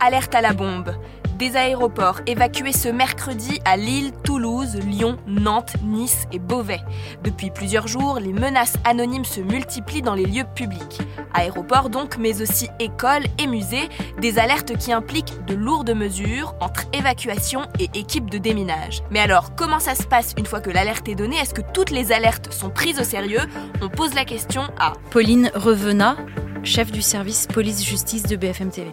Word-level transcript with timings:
alerte 0.00 0.34
à 0.34 0.40
la 0.40 0.52
bombe. 0.52 0.94
Des 1.38 1.56
aéroports 1.56 2.20
évacués 2.26 2.74
ce 2.74 2.90
mercredi 2.90 3.60
à 3.64 3.78
Lille, 3.78 4.12
Toulouse, 4.24 4.76
Lyon, 4.76 5.16
Nantes, 5.26 5.72
Nice 5.82 6.26
et 6.32 6.38
Beauvais. 6.38 6.82
Depuis 7.24 7.50
plusieurs 7.50 7.86
jours, 7.86 8.18
les 8.20 8.34
menaces 8.34 8.74
anonymes 8.84 9.24
se 9.24 9.40
multiplient 9.40 10.02
dans 10.02 10.14
les 10.14 10.26
lieux 10.26 10.44
publics. 10.54 11.00
Aéroports 11.32 11.88
donc, 11.88 12.18
mais 12.18 12.42
aussi 12.42 12.68
écoles 12.78 13.24
et 13.38 13.46
musées, 13.46 13.88
des 14.20 14.38
alertes 14.38 14.76
qui 14.76 14.92
impliquent 14.92 15.42
de 15.46 15.54
lourdes 15.54 15.94
mesures 15.94 16.54
entre 16.60 16.82
évacuation 16.92 17.62
et 17.78 17.88
équipe 17.94 18.28
de 18.28 18.36
déminage. 18.36 19.02
Mais 19.10 19.20
alors, 19.20 19.54
comment 19.54 19.80
ça 19.80 19.94
se 19.94 20.04
passe 20.04 20.34
une 20.36 20.44
fois 20.44 20.60
que 20.60 20.68
l'alerte 20.68 21.08
est 21.08 21.14
donnée? 21.14 21.38
Est-ce 21.38 21.54
que 21.54 21.62
toutes 21.72 21.90
les 21.90 22.12
alertes 22.12 22.52
sont 22.52 22.68
prises 22.68 23.00
au 23.00 23.04
sérieux? 23.04 23.40
On 23.80 23.88
pose 23.88 24.12
la 24.12 24.26
question 24.26 24.64
à 24.78 24.92
Pauline 25.10 25.50
Revenat, 25.54 26.16
chef 26.64 26.92
du 26.92 27.00
service 27.00 27.46
police-justice 27.46 28.24
de 28.24 28.36
BFM 28.36 28.68
TV. 28.68 28.92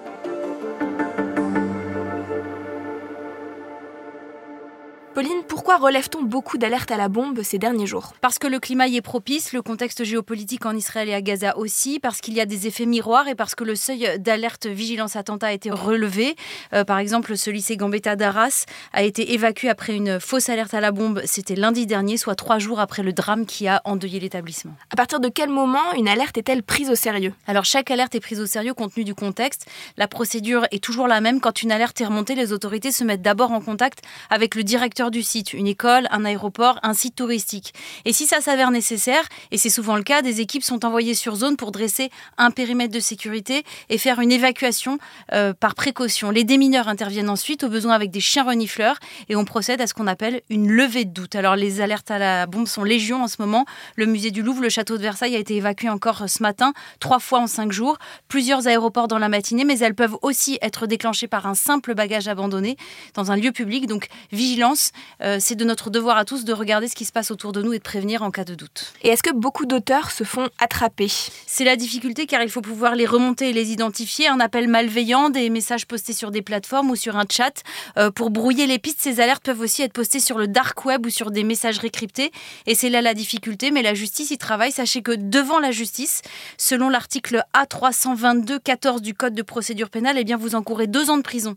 Pauline, 5.18 5.42
pourquoi 5.48 5.78
relève-t-on 5.78 6.22
beaucoup 6.22 6.60
d'alertes 6.60 6.92
à 6.92 6.96
la 6.96 7.10
bombe 7.10 7.42
ces 7.42 7.58
derniers 7.58 7.88
jours? 7.88 8.14
Parce 8.22 8.38
que 8.38 8.46
le 8.46 8.60
climat 8.60 8.86
y 8.86 8.98
est 8.98 9.02
propice, 9.02 9.52
le 9.52 9.64
contexte 9.64 10.04
géopolitique 10.04 10.68
en 10.68 10.76
Israël 10.76 11.10
et 11.10 11.16
à 11.16 11.24
Gaza 11.24 11.58
aussi, 11.58 12.00
parce 12.00 12.22
qu'il 12.22 12.36
y 12.36 12.40
a 12.40 12.46
des 12.46 12.68
effets 12.68 12.86
miroirs 12.86 13.28
et 13.28 13.34
parce 13.34 13.56
que 13.56 13.64
le 13.64 13.74
seuil 13.74 14.08
d'alerte 14.20 14.68
vigilance 14.68 15.16
attentat 15.16 15.48
a 15.48 15.54
été 15.54 15.72
relevé. 15.72 16.36
Euh, 16.74 16.84
par 16.84 17.00
exemple, 17.00 17.36
ce 17.36 17.50
lycée 17.50 17.78
Gambetta 17.78 18.16
d'Arras 18.16 18.66
a 18.94 19.02
été 19.02 19.34
évacué 19.34 19.70
après 19.70 19.96
une 19.96 20.20
fausse 20.20 20.50
alerte 20.50 20.76
à 20.76 20.82
la 20.82 20.92
bombe. 20.92 21.24
C'était 21.26 21.56
lundi 21.56 21.88
dernier, 21.88 22.18
soit 22.18 22.36
trois 22.36 22.60
jours 22.60 22.80
après 22.80 23.02
le 23.02 23.12
drame 23.12 23.48
qui 23.48 23.68
a 23.68 23.82
endeuillé 23.86 24.20
l'établissement. 24.20 24.76
À 24.92 24.96
partir 24.96 25.20
de 25.20 25.30
quel 25.30 25.50
moment 25.50 25.94
une 25.98 26.08
alerte 26.08 26.38
est-elle 26.38 26.62
prise 26.62 26.92
au 26.92 26.96
sérieux? 26.96 27.34
Alors 27.48 27.66
chaque 27.66 27.90
alerte 27.90 28.14
est 28.14 28.20
prise 28.20 28.40
au 28.40 28.46
sérieux 28.46 28.76
compte 28.76 28.94
tenu 28.94 29.04
du 29.04 29.16
contexte. 29.16 29.66
La 29.98 30.08
procédure 30.08 30.68
est 30.70 30.84
toujours 30.84 31.08
la 31.08 31.22
même. 31.22 31.42
Quand 31.42 31.64
une 31.64 31.72
alerte 31.72 32.00
est 32.02 32.06
remontée, 32.06 32.36
les 32.36 32.54
autorités 32.54 32.92
se 32.92 33.04
mettent 33.04 33.24
d'abord 33.24 33.52
en 33.52 33.62
contact 33.62 34.04
avec 34.30 34.54
le 34.54 34.62
directeur 34.62 35.07
du 35.12 35.24
site, 35.24 35.54
une 35.54 35.68
école, 35.68 36.08
un 36.12 36.26
aéroport, 36.26 36.80
un 36.84 36.94
site 36.94 37.16
touristique. 37.16 37.74
Et 38.06 38.14
si 38.14 38.26
ça 38.26 38.42
s'avère 38.42 38.72
nécessaire, 38.72 39.24
et 39.52 39.58
c'est 39.58 39.70
souvent 39.70 39.96
le 39.96 40.04
cas, 40.04 40.22
des 40.22 40.42
équipes 40.42 40.64
sont 40.64 40.86
envoyées 40.86 41.14
sur 41.14 41.36
zone 41.36 41.58
pour 41.58 41.72
dresser 41.72 42.10
un 42.38 42.52
périmètre 42.52 42.94
de 42.94 43.00
sécurité 43.00 43.64
et 43.90 43.98
faire 43.98 44.20
une 44.20 44.32
évacuation 44.32 44.98
euh, 45.34 45.54
par 45.54 45.76
précaution. 45.76 46.32
Les 46.32 46.44
démineurs 46.44 46.88
interviennent 46.88 47.30
ensuite, 47.30 47.64
au 47.64 47.70
besoin 47.70 47.94
avec 47.94 48.12
des 48.12 48.20
chiens 48.20 48.44
renifleurs, 48.44 48.98
et 49.30 49.36
on 49.36 49.46
procède 49.46 49.82
à 49.82 49.88
ce 49.88 49.94
qu'on 49.94 50.08
appelle 50.08 50.42
une 50.50 50.72
levée 50.72 51.06
de 51.06 51.12
doute. 51.12 51.36
Alors 51.36 51.56
les 51.56 51.82
alertes 51.82 52.12
à 52.12 52.20
la 52.20 52.46
bombe 52.46 52.68
sont 52.68 52.84
légion 52.84 53.24
en 53.24 53.28
ce 53.28 53.38
moment. 53.40 53.66
Le 53.96 54.06
musée 54.06 54.32
du 54.32 54.42
Louvre, 54.42 54.62
le 54.62 54.70
château 54.70 54.98
de 54.98 55.02
Versailles 55.02 55.36
a 55.36 55.40
été 55.40 55.56
évacué 55.56 55.90
encore 55.90 56.24
ce 56.28 56.42
matin, 56.42 56.74
trois 57.00 57.20
fois 57.20 57.40
en 57.40 57.48
cinq 57.48 57.72
jours, 57.72 57.98
plusieurs 58.28 58.68
aéroports 58.68 59.08
dans 59.08 59.20
la 59.20 59.30
matinée, 59.30 59.66
mais 59.66 59.80
elles 59.80 59.96
peuvent 59.96 60.18
aussi 60.22 60.58
être 60.62 60.88
déclenchées 60.88 61.28
par 61.28 61.46
un 61.46 61.56
simple 61.56 61.94
bagage 61.94 62.28
abandonné 62.28 62.78
dans 63.14 63.32
un 63.32 63.36
lieu 63.36 63.52
public. 63.52 63.88
Donc 63.88 64.08
vigilance, 64.32 64.92
euh, 65.22 65.38
c'est 65.40 65.56
de 65.56 65.66
notre 65.66 65.90
devoir 65.90 66.18
à 66.18 66.26
tous 66.26 66.46
de 66.46 66.54
regarder 66.54 66.88
ce 66.88 66.96
qui 66.96 67.06
se 67.06 67.12
passe 67.12 67.32
autour 67.32 67.52
de 67.52 67.62
nous 67.62 67.74
et 67.74 67.78
de 67.78 67.84
prévenir 67.84 68.22
en 68.24 68.32
cas 68.32 68.44
de 68.44 68.56
doute. 68.56 68.94
Et 69.04 69.10
est-ce 69.10 69.24
que 69.24 69.34
beaucoup 69.34 69.66
d'auteurs 69.66 70.12
se 70.12 70.24
font 70.24 70.50
attraper? 70.60 71.12
C'est 71.46 71.64
la 71.64 71.76
difficulté 71.76 72.26
car 72.26 72.42
il 72.42 72.50
faut 72.50 72.62
pouvoir 72.62 72.96
les 72.96 73.06
remonter 73.06 73.50
et 73.50 73.54
les 73.54 73.72
identifier. 73.72 74.28
Un 74.28 74.40
appel 74.40 74.68
malveillant, 74.68 75.30
des 75.30 75.50
messages 75.50 75.86
postés 75.86 76.14
sur 76.14 76.32
des 76.32 76.42
plateformes 76.42 76.90
ou 76.90 76.96
sur 76.96 77.18
un 77.18 77.26
chat. 77.30 77.64
Euh, 77.98 78.12
pour 78.12 78.30
brouiller 78.30 78.68
les 78.68 78.80
pistes, 78.80 79.00
ces 79.02 79.20
alertes 79.20 79.44
peuvent 79.44 79.62
aussi 79.62 79.82
être 79.82 79.94
postées 79.94 80.20
sur 80.20 80.38
le 80.38 80.48
dark 80.48 80.86
web 80.86 81.06
ou 81.06 81.10
sur 81.10 81.32
des 81.32 81.44
messageries 81.44 81.92
cryptées. 81.92 82.32
Et 82.66 82.76
c'est 82.76 82.90
là 82.90 83.02
la 83.02 83.14
difficulté, 83.14 83.72
mais 83.72 83.82
la 83.82 83.94
justice 83.94 84.32
y 84.32 84.38
travaille. 84.38 84.72
Sachez 84.72 85.02
que 85.02 85.12
devant 85.12 85.60
la 85.60 85.72
justice, 85.72 86.22
selon 86.58 86.90
l'article 86.90 87.44
A322-14 87.54 89.02
du 89.02 89.14
Code 89.14 89.34
de 89.34 89.42
procédure 89.42 89.90
pénale, 89.90 90.18
eh 90.18 90.24
bien 90.24 90.38
vous 90.38 90.56
encourez 90.56 90.88
deux 90.88 91.10
ans 91.10 91.18
de 91.18 91.22
prison 91.22 91.56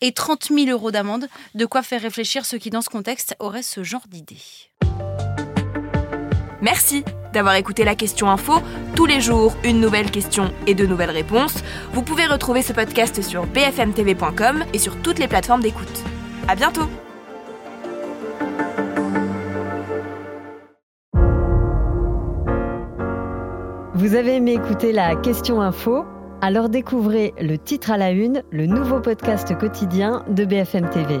et 0.00 0.12
30 0.12 0.48
000 0.50 0.70
euros 0.70 0.90
d'amende. 0.90 1.28
De 1.54 1.66
quoi 1.66 1.82
faire 1.82 2.02
réfléchir 2.02 2.44
ceux 2.44 2.58
qui, 2.58 2.70
dans 2.70 2.81
ce 2.82 2.90
contexte, 2.90 3.34
auraient 3.38 3.62
ce 3.62 3.82
genre 3.82 4.06
d'idée. 4.08 4.36
Merci 6.60 7.04
d'avoir 7.32 7.56
écouté 7.56 7.84
la 7.84 7.96
question 7.96 8.30
info. 8.30 8.54
Tous 8.94 9.06
les 9.06 9.20
jours, 9.20 9.54
une 9.64 9.80
nouvelle 9.80 10.10
question 10.10 10.52
et 10.66 10.74
de 10.74 10.86
nouvelles 10.86 11.10
réponses. 11.10 11.56
Vous 11.92 12.02
pouvez 12.02 12.26
retrouver 12.26 12.62
ce 12.62 12.72
podcast 12.72 13.20
sur 13.22 13.46
bfmtv.com 13.46 14.64
et 14.72 14.78
sur 14.78 14.96
toutes 15.02 15.18
les 15.18 15.28
plateformes 15.28 15.62
d'écoute. 15.62 16.04
À 16.46 16.54
bientôt! 16.54 16.88
Vous 23.94 24.14
avez 24.14 24.36
aimé 24.36 24.52
écouter 24.52 24.92
la 24.92 25.16
question 25.16 25.60
info? 25.60 26.04
Alors 26.40 26.68
découvrez 26.68 27.34
le 27.40 27.56
titre 27.56 27.92
à 27.92 27.96
la 27.96 28.10
une, 28.10 28.42
le 28.50 28.66
nouveau 28.66 29.00
podcast 29.00 29.56
quotidien 29.56 30.24
de 30.28 30.44
BFM 30.44 30.90
TV. 30.90 31.20